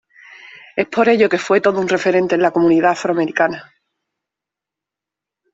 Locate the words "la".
2.41-2.49